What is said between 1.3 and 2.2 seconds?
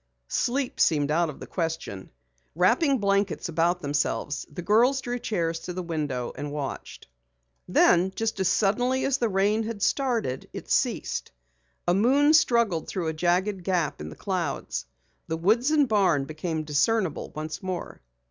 the question.